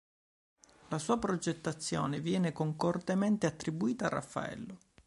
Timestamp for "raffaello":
4.09-4.79